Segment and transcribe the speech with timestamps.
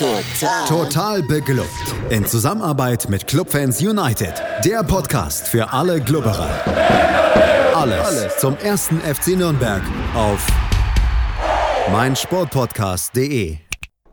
[0.00, 0.64] Total.
[0.66, 1.94] Total beglückt.
[2.08, 4.32] In Zusammenarbeit mit Clubfans United.
[4.64, 6.48] Der Podcast für alle Glubberer.
[7.74, 9.82] Alles, Alles zum ersten FC Nürnberg
[10.14, 10.46] auf
[11.92, 13.58] meinsportpodcast.de.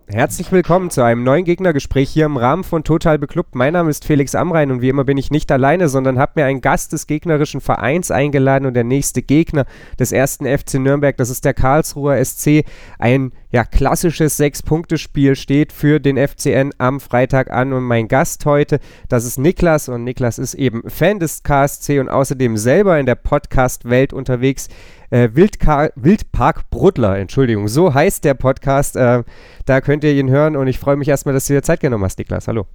[0.09, 3.55] Herzlich willkommen zu einem neuen Gegnergespräch hier im Rahmen von Total Beklubbt.
[3.55, 6.45] Mein Name ist Felix Amrein und wie immer bin ich nicht alleine, sondern habe mir
[6.45, 9.65] einen Gast des gegnerischen Vereins eingeladen und der nächste Gegner
[9.99, 12.63] des ersten FC Nürnberg, das ist der Karlsruher SC.
[12.99, 18.79] Ein ja, klassisches Sechs-Punkte-Spiel steht für den FCN am Freitag an und mein Gast heute,
[19.07, 23.15] das ist Niklas und Niklas ist eben Fan des KSC und außerdem selber in der
[23.15, 24.67] Podcast-Welt unterwegs
[25.09, 28.95] äh, Wildka Wildpark Brudler, Entschuldigung, so heißt der Podcast.
[28.95, 29.23] Äh,
[29.65, 32.03] da könnt ihr ihn hören und ich freue mich erstmal, dass du dir Zeit genommen
[32.03, 32.47] hast, Niklas.
[32.47, 32.65] Hallo.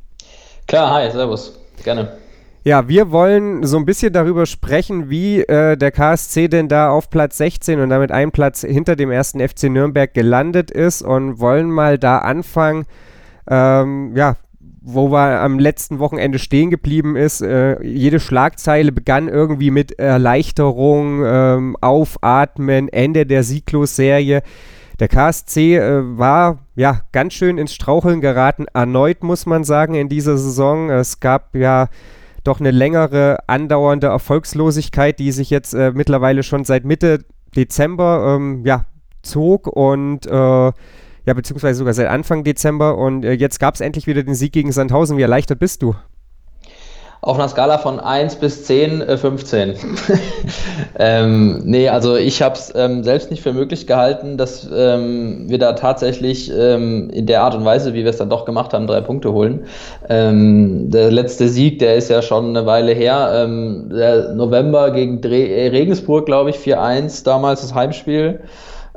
[0.66, 1.59] Klar, hi, servus.
[1.84, 2.21] Gerne.
[2.65, 7.11] Ja, wir wollen so ein bisschen darüber sprechen, wie äh, der KSC denn da auf
[7.11, 11.73] Platz 16 und damit einen Platz hinter dem ersten FC Nürnberg gelandet ist und wollen
[11.73, 12.85] mal da anfangen,
[13.51, 14.37] ähm, ja,
[14.80, 17.41] wo wir am letzten Wochenende stehen geblieben ist.
[17.41, 24.43] Äh, jede Schlagzeile begann irgendwie mit Erleichterung, ähm, Aufatmen, Ende der Sieglos-Serie.
[25.01, 30.09] Der KSC äh, war ja ganz schön ins Straucheln geraten, erneut muss man sagen in
[30.09, 30.91] dieser Saison.
[30.91, 31.88] Es gab ja
[32.45, 38.65] doch eine längere andauernde Erfolgslosigkeit, die sich jetzt äh, mittlerweile schon seit Mitte Dezember ähm,
[38.65, 38.87] ja,
[39.23, 40.73] zog und äh,
[41.24, 42.98] ja, beziehungsweise sogar seit Anfang Dezember.
[42.98, 45.16] Und äh, jetzt gab es endlich wieder den Sieg gegen Sandhausen.
[45.16, 45.95] Wie erleichtert bist du?
[47.24, 49.74] Auf einer Skala von 1 bis 10, äh, 15.
[50.98, 55.59] ähm, nee, also ich habe es ähm, selbst nicht für möglich gehalten, dass ähm, wir
[55.59, 58.88] da tatsächlich ähm, in der Art und Weise, wie wir es dann doch gemacht haben,
[58.88, 59.66] drei Punkte holen.
[60.09, 63.30] Ähm, der letzte Sieg, der ist ja schon eine Weile her.
[63.32, 63.86] Ähm,
[64.34, 68.41] November gegen Dre äh, Regensburg, glaube ich, 4-1, damals das Heimspiel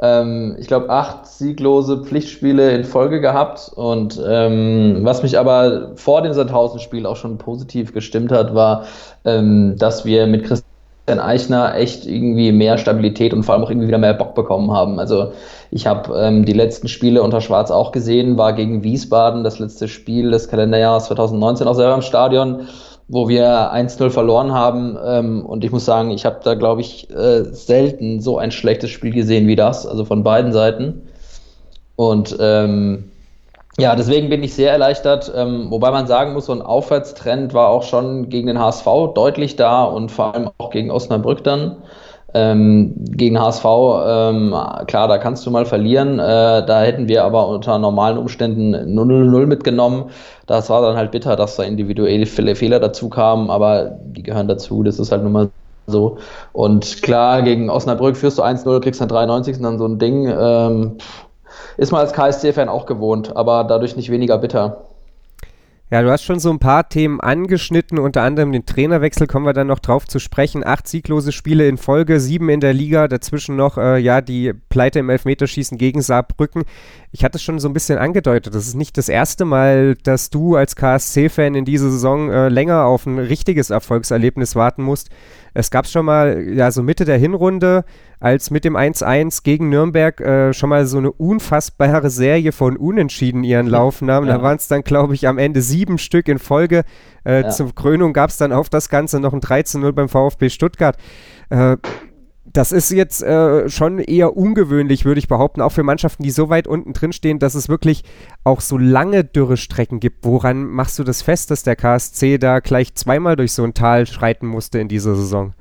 [0.02, 3.72] ähm, ich glaube, acht sieglose Pflichtspiele in Folge gehabt.
[3.76, 8.86] Und ähm, was mich aber vor dem Sandhausen-Spiel auch schon positiv gestimmt hat, war,
[9.24, 13.88] ähm, dass wir mit Christian Eichner echt irgendwie mehr Stabilität und vor allem auch irgendwie
[13.88, 15.00] wieder mehr Bock bekommen haben.
[15.00, 15.32] Also
[15.72, 19.88] ich habe ähm, die letzten Spiele unter Schwarz auch gesehen, war gegen Wiesbaden das letzte
[19.88, 22.68] Spiel des Kalenderjahres 2019 auch selber im Stadion
[23.08, 24.98] wo wir 1-0 verloren haben.
[25.04, 28.90] Ähm, und ich muss sagen, ich habe da, glaube ich, äh, selten so ein schlechtes
[28.90, 31.08] Spiel gesehen wie das, also von beiden Seiten.
[31.96, 33.12] Und ähm,
[33.78, 37.70] ja, deswegen bin ich sehr erleichtert, ähm, wobei man sagen muss, so ein Aufwärtstrend war
[37.70, 41.78] auch schon gegen den HSV deutlich da und vor allem auch gegen Osnabrück dann.
[42.38, 44.54] Ähm, gegen HSV, ähm,
[44.88, 46.20] klar, da kannst du mal verlieren.
[46.20, 50.10] Äh, da hätten wir aber unter normalen Umständen 0-0 mitgenommen.
[50.46, 54.84] Das war dann halt bitter, dass da individuelle Fehler dazu kamen, aber die gehören dazu.
[54.84, 55.50] Das ist halt nun mal
[55.88, 56.18] so.
[56.52, 60.28] Und klar, gegen Osnabrück führst du 1-0, kriegst dann 93 und dann so ein Ding.
[60.28, 60.98] Ähm,
[61.78, 64.82] ist man als KSC-Fan auch gewohnt, aber dadurch nicht weniger bitter.
[65.96, 69.54] Ja, du hast schon so ein paar Themen angeschnitten, unter anderem den Trainerwechsel, kommen wir
[69.54, 70.62] dann noch drauf zu sprechen.
[70.68, 75.00] Acht sieglose Spiele in Folge, sieben in der Liga, dazwischen noch, äh, ja, die Pleite
[75.00, 76.66] im Elfmeterschießen gegen Saarbrücken.
[77.14, 80.30] Ich hatte es schon so ein bisschen angedeutet, das ist nicht das erste Mal, dass
[80.30, 85.10] du als KSC-Fan in dieser Saison äh, länger auf ein richtiges Erfolgserlebnis warten musst.
[85.56, 87.86] Es gab schon mal, ja, so Mitte der Hinrunde,
[88.20, 93.44] als mit dem 1-1 gegen Nürnberg äh, schon mal so eine unfassbare Serie von Unentschieden
[93.46, 94.26] ihren Lauf nahm.
[94.26, 94.38] Ja.
[94.38, 96.84] Da waren es dann, glaube ich, am Ende sieben Stück in Folge.
[97.24, 97.50] Äh, ja.
[97.50, 100.98] Zur Krönung gab es dann auf das Ganze noch ein 13-0 beim VfB Stuttgart.
[101.50, 101.78] Äh,
[102.56, 106.50] das ist jetzt äh, schon eher ungewöhnlich, würde ich behaupten, auch für Mannschaften, die so
[106.50, 108.04] weit unten drin stehen, dass es wirklich
[108.44, 110.26] auch so lange Dürrestrecken gibt.
[110.26, 114.06] Woran machst du das fest, dass der KSC da gleich zweimal durch so ein Tal
[114.06, 115.54] schreiten musste in dieser Saison?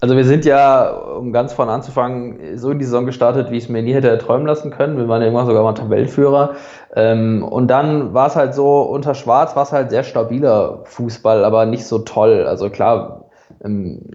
[0.00, 3.64] Also wir sind ja, um ganz vorne anzufangen, so in die Saison gestartet, wie ich
[3.64, 4.96] es mir nie hätte erträumen lassen können.
[4.96, 6.54] Wir waren ja irgendwann sogar mal Tabellenführer.
[6.96, 11.44] Ähm, und dann war es halt so, unter Schwarz war es halt sehr stabiler Fußball,
[11.44, 12.46] aber nicht so toll.
[12.46, 13.23] Also klar,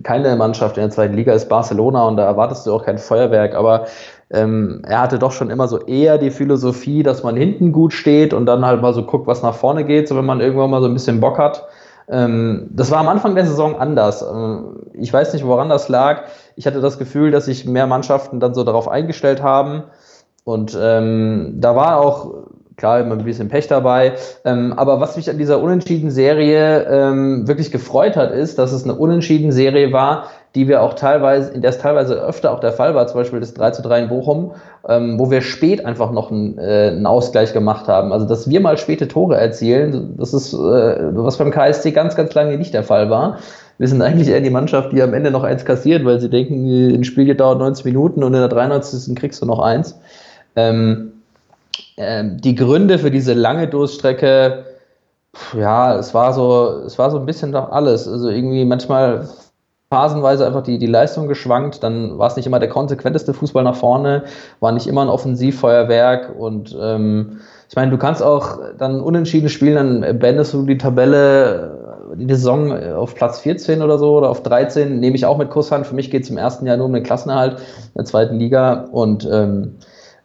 [0.03, 3.55] keine Mannschaft in der zweiten Liga ist Barcelona und da erwartest du auch kein Feuerwerk,
[3.55, 3.87] aber
[4.31, 8.33] ähm, er hatte doch schon immer so eher die Philosophie, dass man hinten gut steht
[8.33, 10.81] und dann halt mal so guckt, was nach vorne geht, so wenn man irgendwann mal
[10.81, 11.65] so ein bisschen Bock hat.
[12.09, 14.21] Ähm, das war am Anfang der Saison anders.
[14.21, 16.23] Ähm, ich weiß nicht, woran das lag.
[16.55, 19.83] Ich hatte das Gefühl, dass sich mehr Mannschaften dann so darauf eingestellt haben.
[20.43, 22.33] Und ähm, da war auch
[22.79, 24.13] klar immer ein bisschen Pech dabei.
[24.45, 28.95] Ähm, aber was mich an dieser Unentschieden-Serie ähm, wirklich gefreut hat, ist, dass es eine
[28.95, 33.05] Unentschieden-Serie war, die wir auch teilweise, in der es teilweise öfter auch der Fall war,
[33.05, 34.53] zum Beispiel das 3 zu 3 in Bochum,
[34.87, 38.11] ähm, wo wir spät einfach noch einen, äh, einen Ausgleich gemacht haben.
[38.11, 42.33] Also, dass wir mal späte Tore erzielen, das ist, äh, was beim KSC ganz, ganz
[42.33, 43.37] lange nicht der Fall war.
[43.77, 46.65] Wir sind eigentlich eher die Mannschaft, die am Ende noch eins kassiert, weil sie denken,
[46.65, 49.15] ein Spiel dauert 90 Minuten und in der 93.
[49.15, 49.99] kriegst du noch eins.
[50.55, 51.13] Ähm,
[51.99, 54.63] ähm, die Gründe für diese lange Durststrecke,
[55.55, 58.07] ja, es war so, es war so ein bisschen doch alles.
[58.07, 59.27] Also irgendwie manchmal
[59.91, 63.75] phasenweise einfach die, die Leistung geschwankt, dann war es nicht immer der konsequenteste Fußball nach
[63.75, 64.23] vorne,
[64.59, 70.01] war nicht immer ein Offensivfeuerwerk und ähm, ich meine, du kannst auch dann unentschieden spielen,
[70.01, 74.99] dann beendest du die Tabelle die Saison auf Platz 14 oder so oder auf 13,
[74.99, 75.85] nehme ich auch mit Kusshand.
[75.85, 78.85] Für mich geht es im ersten Jahr nur um den Klassenerhalt in der zweiten Liga
[78.91, 79.75] und ähm,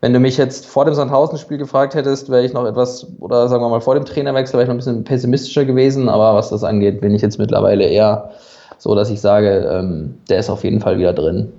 [0.05, 3.63] wenn du mich jetzt vor dem Sandhausen-Spiel gefragt hättest, wäre ich noch etwas, oder sagen
[3.63, 6.63] wir mal vor dem Trainerwechsel, wäre ich noch ein bisschen pessimistischer gewesen, aber was das
[6.63, 8.33] angeht, bin ich jetzt mittlerweile eher
[8.77, 11.55] so, dass ich sage, ähm, der ist auf jeden Fall wieder drin.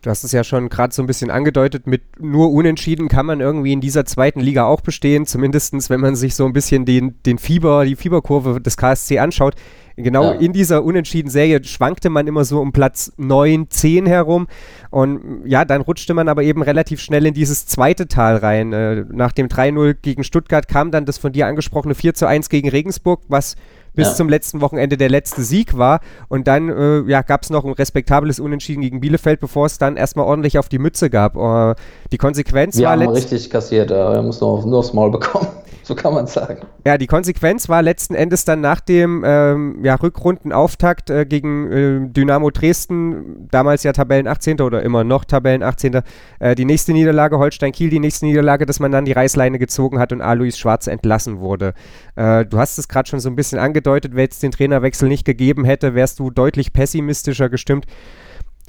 [0.00, 3.40] Du hast es ja schon gerade so ein bisschen angedeutet, mit nur Unentschieden kann man
[3.40, 7.22] irgendwie in dieser zweiten Liga auch bestehen, zumindest wenn man sich so ein bisschen den,
[7.26, 9.54] den Fieber, die Fieberkurve des KSC anschaut.
[10.02, 10.32] Genau ja.
[10.32, 14.46] in dieser Unentschieden-Serie schwankte man immer so um Platz 9, 10 herum.
[14.90, 18.72] Und ja, dann rutschte man aber eben relativ schnell in dieses zweite Tal rein.
[18.72, 22.68] Äh, nach dem 3-0 gegen Stuttgart kam dann das von dir angesprochene 4 1 gegen
[22.68, 23.56] Regensburg, was
[23.94, 24.14] bis ja.
[24.14, 26.00] zum letzten Wochenende der letzte Sieg war.
[26.28, 29.96] Und dann äh, ja, gab es noch ein respektables Unentschieden gegen Bielefeld, bevor es dann
[29.96, 31.36] erstmal ordentlich auf die Mütze gab.
[31.36, 31.74] Uh,
[32.12, 32.98] die Konsequenz Wir war.
[32.98, 35.48] Wir haben richtig kassiert, er muss nur, nur aufs Maul bekommen.
[35.88, 36.66] So kann man sagen.
[36.84, 42.12] Ja, die Konsequenz war letzten Endes dann nach dem ähm, ja, Rückrundenauftakt äh, gegen äh,
[42.12, 44.60] Dynamo Dresden, damals ja Tabellen 18.
[44.60, 46.02] oder immer noch Tabellen 18.
[46.40, 49.98] Äh, die nächste Niederlage, Holstein Kiel, die nächste Niederlage, dass man dann die Reißleine gezogen
[49.98, 51.72] hat und Alois Schwarz entlassen wurde.
[52.16, 55.24] Äh, du hast es gerade schon so ein bisschen angedeutet, wenn es den Trainerwechsel nicht
[55.24, 57.86] gegeben hätte, wärst du deutlich pessimistischer gestimmt.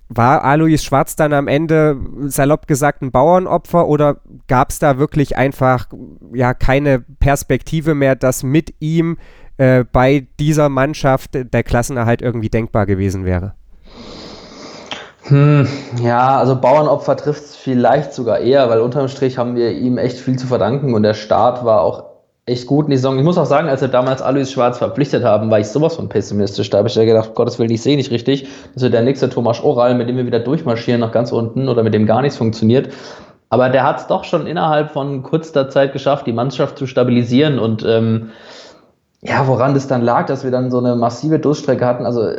[0.09, 4.17] War Alois Schwarz dann am Ende, salopp gesagt, ein Bauernopfer oder
[4.47, 5.87] gab es da wirklich einfach
[6.33, 9.17] ja keine Perspektive mehr, dass mit ihm
[9.57, 13.53] äh, bei dieser Mannschaft der Klassenerhalt irgendwie denkbar gewesen wäre?
[15.23, 15.67] Hm,
[16.01, 20.17] ja, also Bauernopfer trifft es vielleicht sogar eher, weil unterm Strich haben wir ihm echt
[20.17, 22.08] viel zu verdanken und der Start war auch
[22.49, 23.17] echt gut in die Saison.
[23.17, 26.09] Ich muss auch sagen, als wir damals Alois Schwarz verpflichtet haben, war ich sowas von
[26.09, 26.69] pessimistisch.
[26.69, 28.47] Da habe ich ja gedacht, Gottes Willen, ich sehe nicht richtig.
[28.73, 31.83] Das wird der nächste Thomas Oral, mit dem wir wieder durchmarschieren nach ganz unten oder
[31.83, 32.89] mit dem gar nichts funktioniert.
[33.49, 37.57] Aber der hat es doch schon innerhalb von kurzer Zeit geschafft, die Mannschaft zu stabilisieren
[37.57, 38.29] und ähm,
[39.21, 42.05] ja, woran das dann lag, dass wir dann so eine massive Durststrecke hatten.
[42.05, 42.29] Also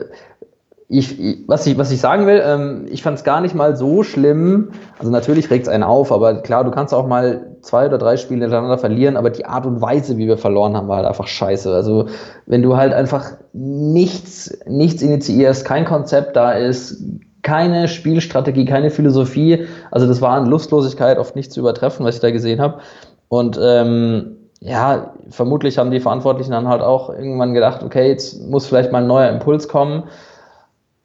[0.89, 3.77] ich, ich, was, ich, was ich sagen will, ähm, ich fand es gar nicht mal
[3.77, 4.71] so schlimm.
[4.99, 8.17] Also natürlich regt es einen auf, aber klar, du kannst auch mal zwei oder drei
[8.17, 11.27] Spiele hintereinander verlieren, aber die Art und Weise, wie wir verloren haben, war halt einfach
[11.27, 11.75] scheiße.
[11.75, 12.07] Also
[12.47, 17.03] wenn du halt einfach nichts, nichts initiierst, kein Konzept da ist,
[17.43, 22.21] keine Spielstrategie, keine Philosophie, also das war an Lustlosigkeit oft nicht zu übertreffen, was ich
[22.21, 22.81] da gesehen habe.
[23.29, 28.67] Und ähm, ja, vermutlich haben die Verantwortlichen dann halt auch irgendwann gedacht, okay, jetzt muss
[28.67, 30.05] vielleicht mal ein neuer Impuls kommen.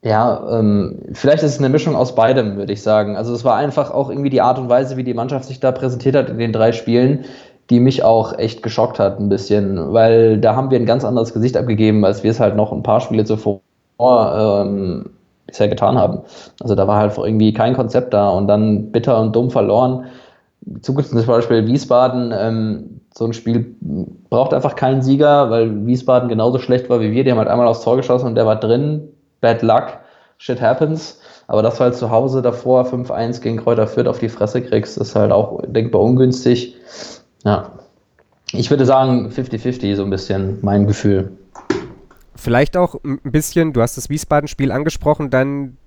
[0.06, 3.18] Ja, ähm, vielleicht ist es eine Mischung aus beidem, würde ich sagen.
[3.18, 5.72] Also es war einfach auch irgendwie die Art und Weise, wie die Mannschaft sich da
[5.72, 7.26] präsentiert hat in den drei Spielen,
[7.72, 11.34] die mich auch echt geschockt hat ein bisschen, weil da haben wir ein ganz anderes
[11.34, 13.62] Gesicht abgegeben, als wir es halt noch ein paar Spiele zuvor
[14.00, 15.10] ähm,
[15.48, 16.20] bisher getan haben.
[16.62, 20.06] Also da war halt irgendwie kein Konzept da und dann bitter und dumm verloren.
[20.82, 23.76] Zugunsten zum Beispiel Wiesbaden, ähm, so ein Spiel
[24.30, 27.24] braucht einfach keinen Sieger, weil Wiesbaden genauso schlecht war wie wir.
[27.24, 29.10] Die haben halt einmal aufs Tor geschossen und der war drin
[29.46, 30.00] bad luck,
[30.40, 31.20] shit happens.
[31.46, 34.98] Aber dass du halt zu Hause davor 5-1 gegen Kräuter Fürth auf die Fresse kriegst,
[34.98, 36.76] ist halt auch denkbar ungünstig.
[37.44, 37.74] Ja.
[38.52, 41.38] Ich würde sagen 50-50, so ein bisschen mein Gefühl.
[42.36, 45.78] Vielleicht auch ein bisschen, du hast das Wiesbaden-Spiel angesprochen, dann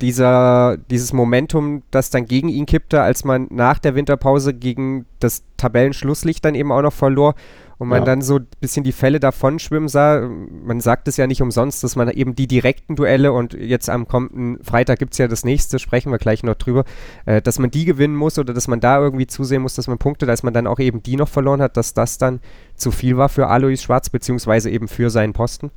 [0.00, 5.42] dieser, dieses Momentum, das dann gegen ihn kippte, als man nach der Winterpause gegen das
[5.56, 7.34] Tabellenschlusslicht dann eben auch noch verlor
[7.78, 8.04] und man ja.
[8.04, 10.28] dann so ein bisschen die Fälle davon schwimmen sah.
[10.64, 14.08] Man sagt es ja nicht umsonst, dass man eben die direkten Duelle und jetzt am
[14.08, 16.84] kommenden Freitag gibt es ja das nächste, sprechen wir gleich noch drüber,
[17.26, 19.98] äh, dass man die gewinnen muss oder dass man da irgendwie zusehen muss, dass man
[19.98, 22.40] Punkte, dass man dann auch eben die noch verloren hat, dass das dann
[22.76, 25.70] zu viel war für Alois Schwarz, beziehungsweise eben für seinen Posten.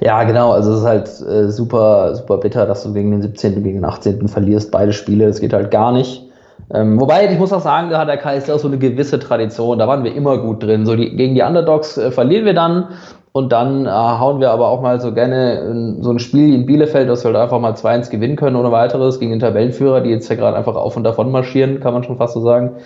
[0.00, 0.52] Ja, genau.
[0.52, 3.56] Also es ist halt äh, super, super bitter, dass du gegen den 17.
[3.56, 4.28] und gegen den 18.
[4.28, 5.26] verlierst, beide Spiele.
[5.26, 6.28] Das geht halt gar nicht.
[6.72, 9.78] Ähm, wobei, ich muss auch sagen, da hat der KSC auch so eine gewisse Tradition.
[9.78, 10.86] Da waren wir immer gut drin.
[10.86, 12.88] So die, gegen die Underdogs äh, verlieren wir dann
[13.32, 16.66] und dann äh, hauen wir aber auch mal so gerne in, so ein Spiel in
[16.66, 20.10] Bielefeld, dass wir halt einfach mal 2-1 gewinnen können ohne weiteres gegen den Tabellenführer, die
[20.10, 22.76] jetzt ja gerade einfach auf und davon marschieren, kann man schon fast so sagen.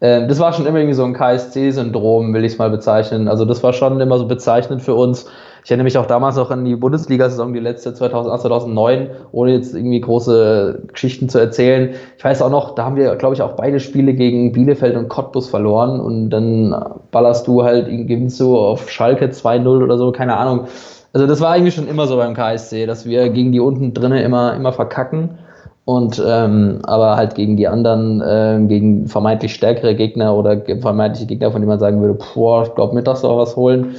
[0.00, 3.28] Ähm, das war schon immer irgendwie so ein KSC-Syndrom, will ich es mal bezeichnen.
[3.28, 5.26] Also das war schon immer so bezeichnend für uns.
[5.64, 9.74] Ich erinnere mich auch damals noch an die Bundesliga-Saison, die letzte 2008, 2009, ohne jetzt
[9.74, 11.94] irgendwie große Geschichten zu erzählen.
[12.18, 15.08] Ich weiß auch noch, da haben wir, glaube ich, auch beide Spiele gegen Bielefeld und
[15.08, 16.74] Cottbus verloren und dann
[17.10, 20.66] ballerst du halt, gewinnst du auf Schalke 2-0 oder so, keine Ahnung.
[21.14, 24.18] Also das war eigentlich schon immer so beim KSC, dass wir gegen die unten drinnen
[24.18, 25.38] immer, immer verkacken.
[25.86, 31.52] Und ähm, aber halt gegen die anderen, äh, gegen vermeintlich stärkere Gegner oder vermeintliche Gegner,
[31.52, 33.94] von denen man sagen würde, boah, ich glaube, mittags auch was holen,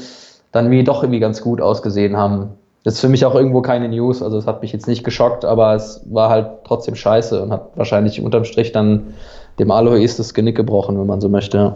[0.56, 2.52] dann wie doch irgendwie ganz gut ausgesehen haben.
[2.84, 5.44] Das ist für mich auch irgendwo keine News, also es hat mich jetzt nicht geschockt,
[5.44, 9.14] aber es war halt trotzdem scheiße und hat wahrscheinlich unterm Strich dann
[9.60, 11.76] dem Alois das Genick gebrochen, wenn man so möchte.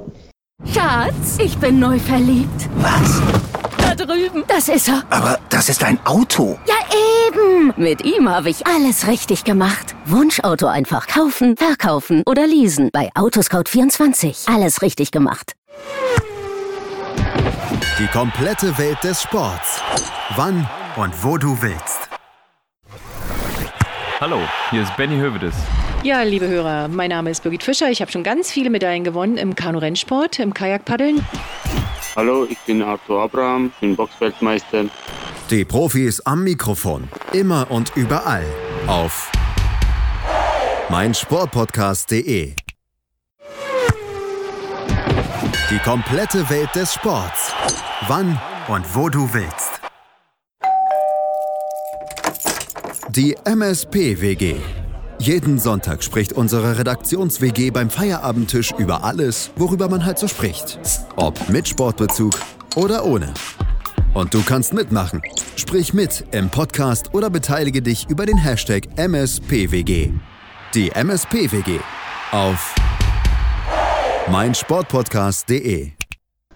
[0.66, 2.70] Schatz, ich bin neu verliebt.
[2.78, 3.22] Was?
[3.78, 4.44] Da drüben.
[4.48, 5.04] Das ist er.
[5.10, 6.58] Aber das ist ein Auto.
[6.68, 6.76] Ja,
[7.28, 7.74] eben.
[7.76, 9.96] Mit ihm habe ich alles richtig gemacht.
[10.06, 12.90] Wunschauto einfach kaufen, verkaufen oder leasen.
[12.94, 14.54] Bei Autoscout24.
[14.54, 15.54] Alles richtig gemacht.
[18.00, 19.82] Die komplette Welt des Sports.
[20.38, 20.66] Wann
[20.96, 22.08] und wo du willst.
[24.22, 24.40] Hallo,
[24.72, 25.54] hier ist Benny Hövedes.
[26.04, 27.90] Ja, liebe Hörer, mein Name ist Birgit Fischer.
[27.90, 31.26] Ich habe schon ganz viele Medaillen gewonnen im Kanu-Rennsport, im Kajakpaddeln.
[32.16, 34.86] Hallo, ich bin Arthur Abraham, bin Boxweltmeister.
[35.50, 37.10] Die Profis am Mikrofon.
[37.34, 38.46] Immer und überall.
[38.88, 39.30] Auf
[40.88, 42.54] meinsportpodcast.de.
[45.70, 47.54] Die komplette Welt des Sports.
[48.08, 49.80] Wann und wo du willst.
[53.10, 54.56] Die MSP-WG.
[55.20, 60.80] Jeden Sonntag spricht unsere Redaktions-WG beim Feierabendtisch über alles, worüber man halt so spricht.
[61.18, 62.34] Ob mit Sportbezug
[62.76, 63.32] oder ohne.
[64.16, 65.22] Und du kannst mitmachen.
[65.56, 70.14] Sprich mit im Podcast oder beteilige dich über den Hashtag MSPWG.
[70.74, 71.80] Die MSPWG
[72.32, 72.74] auf
[74.28, 75.92] meinsportpodcast.de.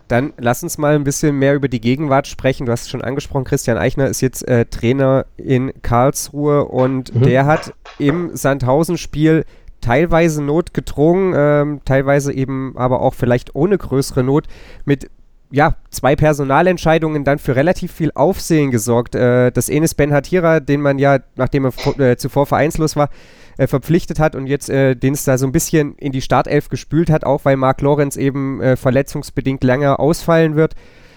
[0.07, 2.65] Dann lass uns mal ein bisschen mehr über die Gegenwart sprechen.
[2.65, 7.23] Du hast es schon angesprochen, Christian Eichner ist jetzt äh, Trainer in Karlsruhe und mhm.
[7.23, 9.45] der hat im Sandhausen-Spiel
[9.81, 14.45] teilweise notgedrungen, ähm, teilweise eben aber auch vielleicht ohne größere Not
[14.85, 15.09] mit
[15.51, 19.13] ja, zwei Personalentscheidungen dann für relativ viel Aufsehen gesorgt.
[19.13, 23.09] Äh, das Enes Ben Hatira, den man ja, nachdem er äh, zuvor vereinslos war,
[23.57, 26.69] äh, verpflichtet hat und jetzt äh, den es da so ein bisschen in die Startelf
[26.69, 30.75] gespült hat, auch weil Marc Lorenz eben äh, verletzungsbedingt länger ausfallen wird.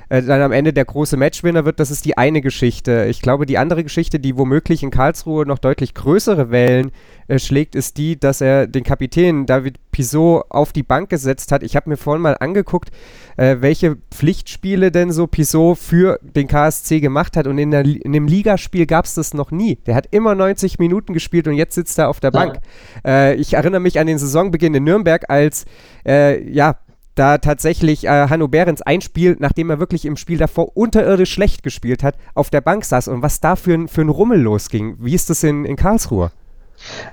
[0.09, 3.07] Äh, dann am Ende der große Matchwinner wird, das ist die eine Geschichte.
[3.09, 6.93] Ich glaube, die andere Geschichte, die womöglich in Karlsruhe noch deutlich größere Wellen
[7.29, 11.63] äh, schlägt, ist die, dass er den Kapitän David Pisot auf die Bank gesetzt hat.
[11.63, 12.91] Ich habe mir vorhin mal angeguckt,
[13.37, 18.13] äh, welche Pflichtspiele denn so Pisot für den KSC gemacht hat und in, der, in
[18.13, 19.77] dem Ligaspiel gab es das noch nie.
[19.87, 22.61] Der hat immer 90 Minuten gespielt und jetzt sitzt er auf der Bank.
[23.05, 23.31] Ja.
[23.31, 25.65] Äh, ich erinnere mich an den Saisonbeginn in Nürnberg, als
[26.07, 26.77] äh, ja,
[27.17, 31.63] da tatsächlich äh, Hanno Behrens ein Spiel, nachdem er wirklich im Spiel davor unterirdisch schlecht
[31.63, 34.97] gespielt hat, auf der Bank saß und was da für ein, für ein Rummel losging.
[35.01, 36.31] Wie ist das in, in Karlsruhe?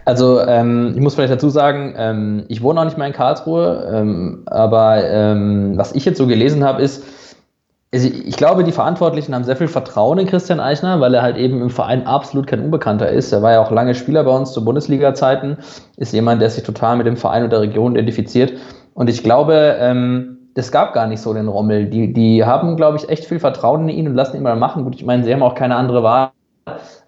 [0.06, 3.90] Also ähm, ich muss vielleicht dazu sagen, ähm, ich wohne auch nicht mehr in Karlsruhe,
[3.94, 7.04] ähm, aber ähm, was ich jetzt so gelesen habe, ist,
[7.96, 11.62] ich glaube, die Verantwortlichen haben sehr viel Vertrauen in Christian Eichner, weil er halt eben
[11.62, 13.32] im Verein absolut kein Unbekannter ist.
[13.32, 15.58] Er war ja auch lange Spieler bei uns zu Bundesliga-Zeiten,
[15.98, 18.54] ist jemand, der sich total mit dem Verein und der Region identifiziert.
[18.94, 21.88] Und ich glaube, ähm, es gab gar nicht so den Rommel.
[21.88, 24.84] Die, die haben, glaube ich, echt viel Vertrauen in ihn und lassen ihn mal machen.
[24.84, 26.32] Gut, ich meine, sie haben auch keine andere Wahl.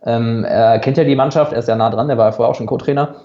[0.03, 2.51] Ähm, er kennt ja die Mannschaft, er ist ja nah dran, der war ja vorher
[2.51, 3.15] auch schon Co-Trainer.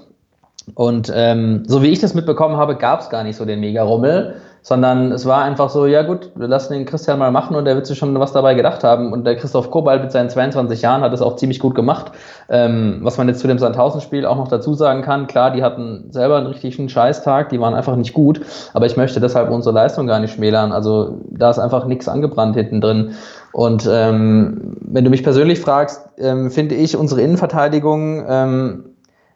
[0.74, 4.36] Und ähm, so wie ich das mitbekommen habe, gab es gar nicht so den Mega-Rummel
[4.62, 7.76] sondern es war einfach so, ja gut, wir lassen den Christian mal machen und der
[7.76, 9.12] wird sich schon was dabei gedacht haben.
[9.12, 12.12] Und der Christoph Kobalt mit seinen 22 Jahren hat es auch ziemlich gut gemacht.
[12.48, 16.06] Ähm, was man jetzt zu dem Sandhausen-Spiel auch noch dazu sagen kann, klar, die hatten
[16.10, 18.42] selber einen richtigen Scheißtag, die waren einfach nicht gut,
[18.74, 20.72] aber ich möchte deshalb unsere Leistung gar nicht schmälern.
[20.72, 23.14] Also da ist einfach nichts angebrannt hinten drin.
[23.52, 28.84] Und ähm, wenn du mich persönlich fragst, ähm, finde ich unsere Innenverteidigung, ähm,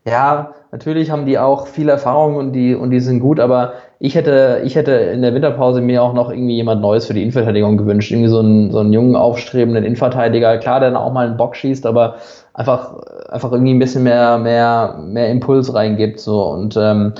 [0.06, 3.72] ja, natürlich haben die auch viel Erfahrung und die, und die sind gut, aber
[4.04, 7.22] ich hätte, ich hätte in der Winterpause mir auch noch irgendwie jemand Neues für die
[7.22, 8.10] Innenverteidigung gewünscht.
[8.10, 10.58] Irgendwie so einen, so einen jungen, aufstrebenden Innenverteidiger.
[10.58, 12.16] Klar, der dann auch mal einen Bock schießt, aber
[12.52, 12.96] einfach,
[13.30, 16.20] einfach irgendwie ein bisschen mehr, mehr, mehr Impuls reingibt.
[16.20, 16.44] So.
[16.50, 17.14] Und ähm,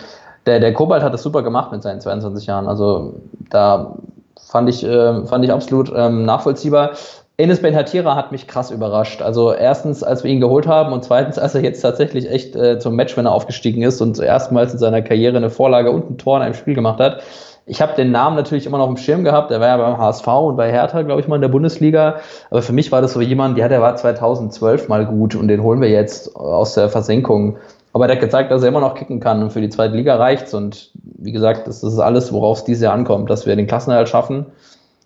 [0.44, 2.68] der, der Kobalt hat das super gemacht mit seinen 22 Jahren.
[2.68, 3.14] Also
[3.48, 3.94] da
[4.38, 6.90] fand ich, äh, fand ich absolut ähm, nachvollziehbar.
[7.36, 9.20] Enes Ben Hatira hat mich krass überrascht.
[9.20, 12.78] Also erstens, als wir ihn geholt haben und zweitens, als er jetzt tatsächlich echt äh,
[12.78, 16.44] zum Matchwinner aufgestiegen ist und erstmals in seiner Karriere eine Vorlage und ein Tor in
[16.44, 17.22] einem Spiel gemacht hat.
[17.66, 19.50] Ich habe den Namen natürlich immer noch im Schirm gehabt.
[19.50, 22.20] Er war ja beim HSV und bei Hertha, glaube ich, mal in der Bundesliga.
[22.50, 25.62] Aber für mich war das so jemand, ja, der war 2012 mal gut und den
[25.62, 27.56] holen wir jetzt aus der Versenkung.
[27.92, 30.14] Aber der hat gezeigt, dass er immer noch kicken kann und für die zweite Liga
[30.14, 30.54] reicht's.
[30.54, 34.08] Und wie gesagt, das, ist alles, worauf es dieses Jahr ankommt, dass wir den Klassenerhalt
[34.08, 34.46] schaffen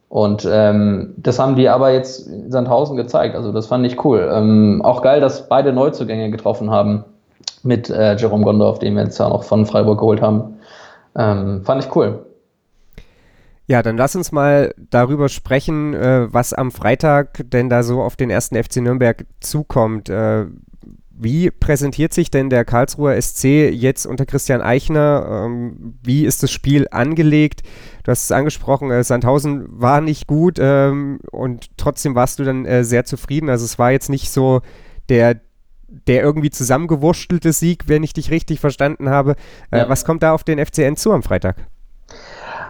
[0.09, 3.37] und ähm, das haben die aber jetzt in Sandhausen gezeigt.
[3.37, 4.29] Also das fand ich cool.
[4.33, 7.05] Ähm, auch geil, dass beide Neuzugänge getroffen haben
[7.63, 10.59] mit äh, Jerome Gondorf, den wir jetzt ja noch von Freiburg geholt haben.
[11.15, 12.25] Ähm, fand ich cool.
[13.67, 18.17] Ja, dann lass uns mal darüber sprechen, äh, was am Freitag denn da so auf
[18.17, 20.09] den ersten FC Nürnberg zukommt.
[20.09, 20.47] Äh,
[21.21, 25.47] Wie präsentiert sich denn der Karlsruher SC jetzt unter Christian Eichner?
[25.47, 27.63] Ähm, wie ist das Spiel angelegt?
[28.05, 32.65] Du hast es angesprochen, äh, Sandhausen war nicht gut ähm, und trotzdem warst du dann
[32.67, 33.51] äh, sehr zufrieden.
[33.51, 34.61] Also es war jetzt nicht so
[35.09, 35.41] der,
[35.89, 39.35] der irgendwie zusammengewurstelte Sieg, wenn ich dich richtig verstanden habe.
[39.73, 39.89] Äh, ja.
[39.89, 41.57] Was kommt da auf den FCN zu am Freitag?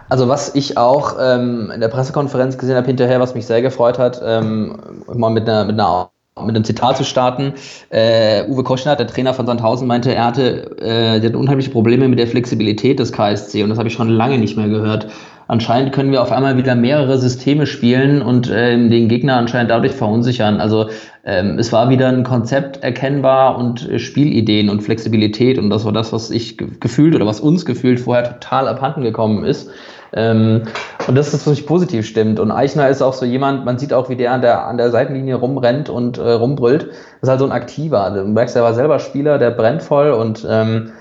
[0.09, 3.99] Also was ich auch ähm, in der Pressekonferenz gesehen habe hinterher, was mich sehr gefreut
[3.99, 4.75] hat, ähm,
[5.13, 6.09] mal mit einer, mit einer
[6.45, 7.53] mit einem Zitat zu starten.
[7.89, 12.07] Äh, Uwe Koschner, der Trainer von Sandhausen, meinte, er hatte, äh, der hat unheimliche Probleme
[12.07, 15.07] mit der Flexibilität des KSC und das habe ich schon lange nicht mehr gehört.
[15.49, 19.93] Anscheinend können wir auf einmal wieder mehrere Systeme spielen und ähm, den Gegner anscheinend dadurch
[19.93, 20.61] verunsichern.
[20.61, 20.89] Also
[21.25, 25.91] ähm, es war wieder ein Konzept erkennbar und äh, Spielideen und Flexibilität und das war
[25.91, 29.71] das, was ich gefühlt oder was uns gefühlt vorher total abhanden gekommen ist.
[30.13, 30.63] Ähm,
[31.07, 32.39] und das ist, was mich positiv stimmt.
[32.39, 34.91] Und Eichner ist auch so jemand, man sieht auch, wie der an der, an der
[34.91, 36.87] Seitenlinie rumrennt und äh, rumbrüllt.
[36.87, 38.09] Das ist halt so ein Aktiver.
[38.11, 40.91] Du merkst, er war selber Spieler, der brennt voll und ähm,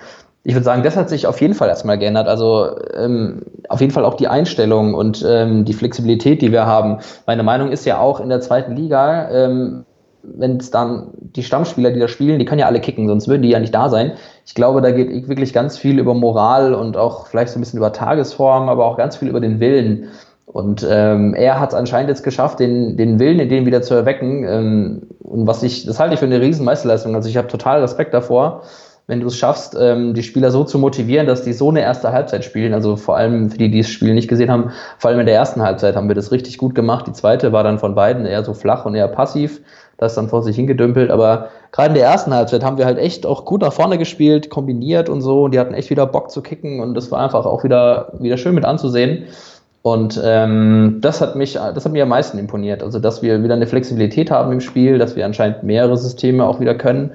[0.45, 2.27] ich würde sagen, das hat sich auf jeden Fall erstmal geändert.
[2.27, 7.01] Also ähm, auf jeden Fall auch die Einstellung und ähm, die Flexibilität, die wir haben.
[7.27, 9.85] Meine Meinung ist ja auch in der zweiten Liga, ähm,
[10.37, 13.43] wenn es dann die Stammspieler, die da spielen, die können ja alle kicken, sonst würden
[13.43, 14.13] die ja nicht da sein.
[14.47, 17.79] Ich glaube, da geht wirklich ganz viel über Moral und auch vielleicht so ein bisschen
[17.79, 20.09] über Tagesform, aber auch ganz viel über den Willen.
[20.47, 23.93] Und ähm, er hat es anscheinend jetzt geschafft, den, den Willen in denen wieder zu
[23.93, 24.45] erwecken.
[24.49, 27.15] Ähm, und was ich, das halte ich für eine riesen Meisterleistung.
[27.15, 28.63] Also ich habe total Respekt davor,
[29.07, 32.13] wenn du es schaffst, ähm, die Spieler so zu motivieren, dass die so eine erste
[32.13, 32.73] Halbzeit spielen.
[32.73, 35.35] Also vor allem für die, die das Spiel nicht gesehen haben, vor allem in der
[35.35, 37.07] ersten Halbzeit haben wir das richtig gut gemacht.
[37.07, 39.61] Die zweite war dann von beiden eher so flach und eher passiv
[39.99, 41.11] das dann vor sich hingedümpelt.
[41.11, 44.49] Aber gerade in der ersten Halbzeit haben wir halt echt auch gut nach vorne gespielt,
[44.49, 45.45] kombiniert und so.
[45.45, 48.39] Und die hatten echt wieder Bock zu kicken und das war einfach auch wieder, wieder
[48.39, 49.25] schön mit anzusehen.
[49.83, 52.83] Und ähm, das hat mich, das hat mir am meisten imponiert.
[52.83, 56.61] Also, dass wir wieder eine Flexibilität haben im Spiel, dass wir anscheinend mehrere Systeme auch
[56.61, 57.13] wieder können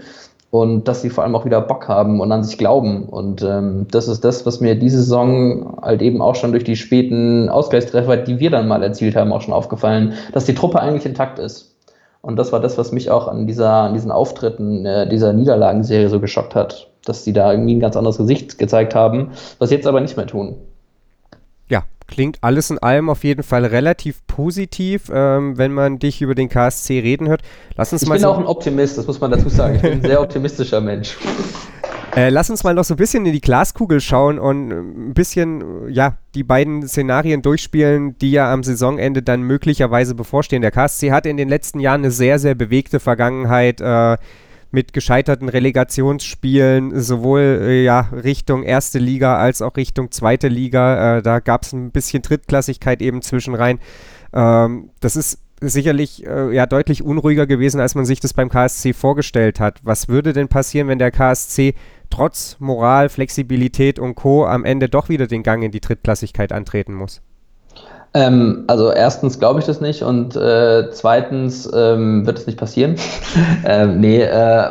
[0.49, 3.05] und dass sie vor allem auch wieder Bock haben und an sich glauben.
[3.05, 6.75] Und ähm, das ist das, was mir diese Saison halt eben auch schon durch die
[6.75, 11.05] späten Ausgleichstreffer, die wir dann mal erzielt haben, auch schon aufgefallen, dass die Truppe eigentlich
[11.05, 11.72] intakt ist.
[12.25, 16.07] Und das war das, was mich auch an, dieser, an diesen Auftritten äh, dieser Niederlagenserie
[16.07, 19.85] so geschockt hat, dass die da irgendwie ein ganz anderes Gesicht gezeigt haben, was jetzt
[19.85, 20.55] aber nicht mehr tun.
[21.67, 26.33] Ja, klingt alles in allem auf jeden Fall relativ positiv, ähm, wenn man dich über
[26.33, 27.41] den KSC reden hört.
[27.75, 29.75] Lass uns ich mal bin so auch ein Optimist, das muss man dazu sagen.
[29.75, 31.17] Ich bin ein sehr optimistischer Mensch.
[32.15, 35.89] Äh, lass uns mal noch so ein bisschen in die Glaskugel schauen und ein bisschen,
[35.91, 40.61] ja, die beiden Szenarien durchspielen, die ja am Saisonende dann möglicherweise bevorstehen.
[40.61, 44.17] Der KSC hat in den letzten Jahren eine sehr, sehr bewegte Vergangenheit äh,
[44.69, 51.17] mit gescheiterten Relegationsspielen, sowohl äh, ja, Richtung erste Liga als auch Richtung zweite Liga.
[51.17, 53.79] Äh, da gab es ein bisschen Drittklassigkeit eben zwischenrein.
[54.33, 58.93] Ähm, das ist sicherlich äh, ja deutlich unruhiger gewesen, als man sich das beim KSC
[58.93, 59.79] vorgestellt hat.
[59.83, 61.75] Was würde denn passieren, wenn der KSC
[62.09, 64.45] trotz Moral, Flexibilität und Co.
[64.45, 67.21] am Ende doch wieder den Gang in die Drittklassigkeit antreten muss?
[68.13, 72.95] Ähm, also erstens glaube ich das nicht und äh, zweitens ähm, wird es nicht passieren.
[73.65, 74.69] ähm, nee, äh,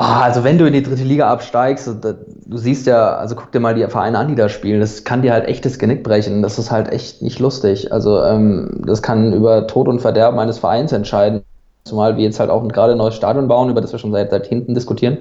[0.00, 3.60] boah, also wenn du in die dritte Liga absteigst, du, siehst ja, also guck dir
[3.60, 6.40] mal die Vereine an, die da spielen, das kann dir halt echtes Genick brechen.
[6.40, 7.92] Das ist halt echt nicht lustig.
[7.92, 11.42] Also ähm, das kann über Tod und Verderben eines Vereins entscheiden.
[11.84, 14.30] Zumal wir jetzt halt auch gerade ein neues Stadion bauen, über das wir schon seit,
[14.30, 15.18] seit hinten diskutieren.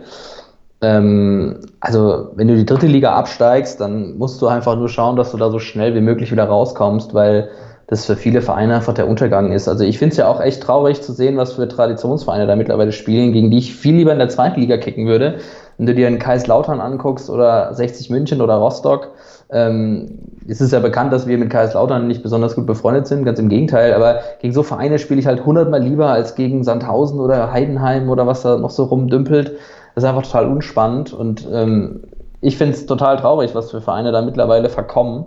[0.81, 5.31] Ähm, also, wenn du die dritte Liga absteigst, dann musst du einfach nur schauen, dass
[5.31, 7.49] du da so schnell wie möglich wieder rauskommst, weil
[7.89, 9.67] das für viele Vereine einfach der Untergang ist.
[9.67, 12.91] Also ich finde es ja auch echt traurig zu sehen, was für Traditionsvereine da mittlerweile
[12.91, 15.39] spielen, gegen die ich viel lieber in der zweiten Liga kicken würde.
[15.77, 19.09] Wenn du dir einen Kaiserslautern anguckst oder 60 München oder Rostock,
[19.49, 23.39] ähm, es ist ja bekannt, dass wir mit Kaiserslautern nicht besonders gut befreundet sind, ganz
[23.39, 27.51] im Gegenteil, aber gegen so Vereine spiele ich halt hundertmal lieber als gegen Sandhausen oder
[27.51, 29.53] Heidenheim oder was da noch so rumdümpelt.
[29.95, 32.01] Das ist einfach total unspannend und ähm,
[32.41, 35.25] ich finde es total traurig, was für Vereine da mittlerweile verkommen.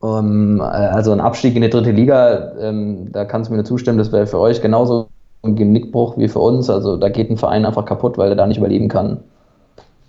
[0.00, 3.64] Um, ähm, also ein Abstieg in die dritte Liga, ähm, da kannst du mir nur
[3.64, 5.08] zustimmen, das wäre für euch genauso
[5.42, 6.70] ein Genickbruch wie für uns.
[6.70, 9.18] Also da geht ein Verein einfach kaputt, weil er da nicht überleben kann.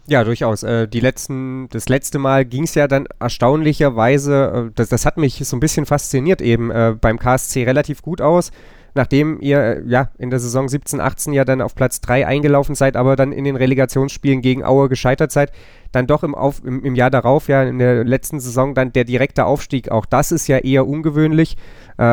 [0.08, 0.63] Ja, durchaus.
[0.63, 5.17] Äh, die letzten, das letzte Mal ging es ja dann erstaunlicherweise, äh, das, das hat
[5.17, 8.52] mich so ein bisschen fasziniert eben, äh, beim KSC relativ gut aus
[8.95, 12.75] nachdem ihr äh, ja in der Saison 17, 18 ja dann auf Platz 3 eingelaufen
[12.75, 15.52] seid, aber dann in den Relegationsspielen gegen Aue gescheitert seid,
[15.91, 19.04] dann doch im, auf, im, im Jahr darauf, ja in der letzten Saison dann der
[19.04, 21.58] direkte Aufstieg, auch das ist ja eher ungewöhnlich.
[21.97, 22.04] Äh,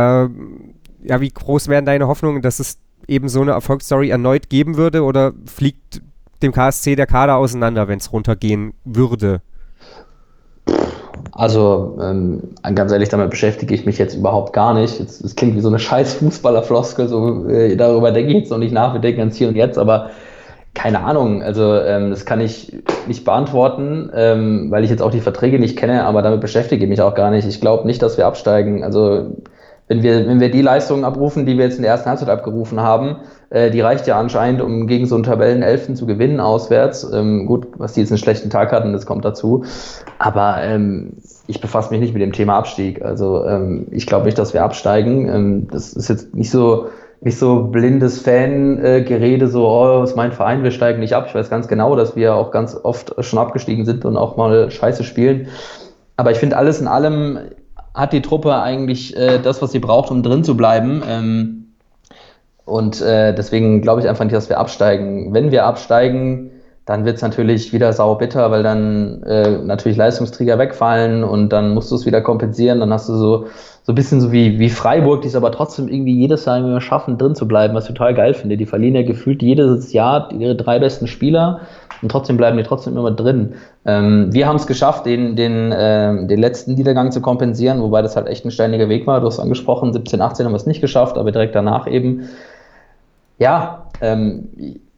[1.09, 5.05] ja, wie groß wären deine Hoffnungen, dass es eben so eine Erfolgsstory erneut geben würde
[5.05, 6.03] oder fliegt
[6.43, 9.43] dem KSC der Kader auseinander, wenn es runtergehen würde?
[11.39, 14.99] Also ähm, ganz ehrlich, damit beschäftige ich mich jetzt überhaupt gar nicht.
[14.99, 18.73] Es klingt wie so eine scheiß Fußballerfloskel, so äh, darüber denke ich jetzt noch nicht
[18.73, 20.11] nach, wir denken ans Hier und Jetzt, aber
[20.73, 22.73] keine Ahnung, also ähm, das kann ich
[23.07, 26.89] nicht beantworten, ähm, weil ich jetzt auch die Verträge nicht kenne, aber damit beschäftige ich
[26.89, 27.47] mich auch gar nicht.
[27.47, 28.83] Ich glaube nicht, dass wir absteigen.
[28.83, 29.37] Also
[29.89, 32.81] wenn wir, wenn wir die Leistungen abrufen, die wir jetzt in der ersten Halbzeit abgerufen
[32.81, 33.17] haben,
[33.71, 37.09] die reicht ja anscheinend, um gegen so einen Tabellenelften zu gewinnen auswärts.
[37.13, 39.65] Ähm, gut, was die jetzt einen schlechten Tag hatten, das kommt dazu.
[40.19, 41.15] Aber ähm,
[41.47, 43.03] ich befasse mich nicht mit dem Thema Abstieg.
[43.03, 45.29] Also ähm, ich glaube nicht, dass wir absteigen.
[45.29, 46.87] Ähm, das ist jetzt nicht so
[47.23, 51.25] nicht so blindes Fangerede, so, oh, ist mein Verein, wir steigen nicht ab.
[51.29, 54.71] Ich weiß ganz genau, dass wir auch ganz oft schon abgestiegen sind und auch mal
[54.71, 55.49] scheiße spielen.
[56.17, 57.39] Aber ich finde, alles in allem
[57.95, 61.66] hat die Truppe eigentlich äh, das, was sie braucht, um drin zu bleiben.
[62.67, 65.33] Und äh, deswegen glaube ich einfach nicht, dass wir absteigen.
[65.33, 66.51] Wenn wir absteigen,
[66.85, 71.91] dann wird es natürlich wieder saubitter, weil dann äh, natürlich Leistungsträger wegfallen und dann musst
[71.91, 72.79] du es wieder kompensieren.
[72.81, 73.47] Dann hast du so,
[73.83, 76.81] so ein bisschen so wie, wie Freiburg, die es aber trotzdem irgendwie jedes Jahr immer
[76.81, 78.57] schaffen, drin zu bleiben, was ich total geil finde.
[78.57, 81.61] Die verlieren ja gefühlt jedes Jahr ihre drei besten Spieler
[82.03, 83.55] und trotzdem bleiben die trotzdem immer drin.
[83.85, 88.15] Ähm, wir haben es geschafft, den, den, äh, den letzten Niedergang zu kompensieren, wobei das
[88.15, 89.21] halt echt ein steiniger Weg war.
[89.21, 92.29] Du hast angesprochen, 17, 18 haben wir es nicht geschafft, aber direkt danach eben.
[93.39, 94.49] Ja, ähm,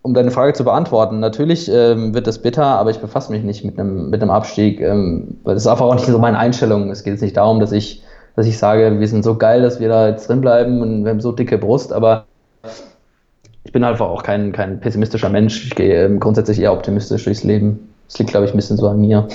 [0.03, 3.65] um deine Frage zu beantworten, natürlich ähm, wird das bitter, aber ich befasse mich nicht
[3.65, 6.91] mit einem, mit Abstieg, ähm, weil das ist einfach auch nicht so meine Einstellung.
[6.91, 8.03] Es geht jetzt nicht darum, dass ich,
[8.37, 11.11] dass ich sage, wir sind so geil, dass wir da jetzt drin bleiben und wir
[11.11, 12.27] haben so dicke Brust, aber
[13.65, 15.67] ich bin einfach auch kein, kein pessimistischer Mensch.
[15.67, 17.93] Ich gehe ähm, grundsätzlich eher optimistisch durchs Leben.
[18.07, 19.29] Das liegt, glaube ich, ein bisschen so an mir.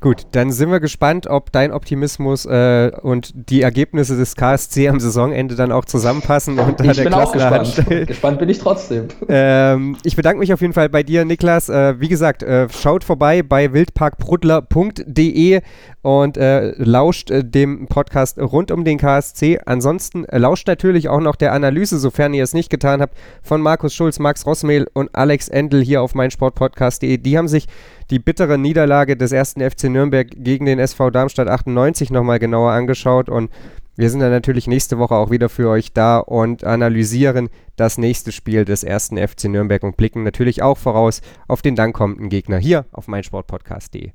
[0.00, 5.00] Gut, dann sind wir gespannt, ob dein Optimismus äh, und die Ergebnisse des KSC am
[5.00, 8.06] Saisonende dann auch zusammenpassen und ich der Klassenerhalt gespannt.
[8.06, 9.08] gespannt bin ich trotzdem.
[9.28, 11.70] Ähm, ich bedanke mich auf jeden Fall bei dir, Niklas.
[11.70, 15.62] Äh, wie gesagt, äh, schaut vorbei bei wildparkbrudler.de
[16.02, 19.60] und äh, lauscht äh, dem Podcast rund um den KSC.
[19.64, 23.60] Ansonsten äh, lauscht natürlich auch noch der Analyse, sofern ihr es nicht getan habt, von
[23.62, 27.16] Markus Schulz, Max Rossmehl und Alex Endel hier auf meinsportpodcast.de.
[27.16, 27.66] Die haben sich
[28.10, 33.28] die bittere Niederlage des ersten FC Nürnberg gegen den SV Darmstadt 98 nochmal genauer angeschaut
[33.28, 33.50] und
[33.96, 38.30] wir sind dann natürlich nächste Woche auch wieder für euch da und analysieren das nächste
[38.30, 42.58] Spiel des ersten FC Nürnberg und blicken natürlich auch voraus auf den dann kommenden Gegner
[42.58, 44.10] hier auf meinsportpodcast.de.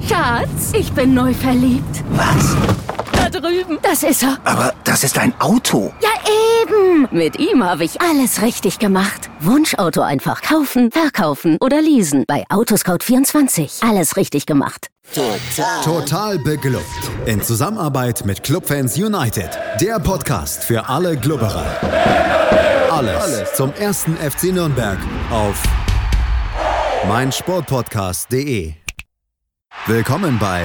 [0.00, 2.04] Schatz, ich bin neu verliebt.
[2.10, 2.91] Was?
[3.32, 3.78] Drüben.
[3.82, 4.38] Das ist er.
[4.44, 5.92] Aber das ist ein Auto.
[6.00, 6.10] Ja,
[6.62, 7.08] eben.
[7.10, 9.30] Mit ihm habe ich alles richtig gemacht.
[9.40, 12.24] Wunschauto einfach kaufen, verkaufen oder leasen.
[12.28, 13.88] Bei Autoscout24.
[13.88, 14.88] Alles richtig gemacht.
[15.14, 15.82] Total.
[15.84, 16.84] Total beglückt.
[17.26, 19.50] In Zusammenarbeit mit Clubfans United.
[19.80, 21.66] Der Podcast für alle Glubberer.
[22.90, 24.98] Alles, Alles zum ersten FC Nürnberg
[25.30, 25.60] auf
[27.08, 28.74] meinsportpodcast.de.
[29.86, 30.64] Willkommen bei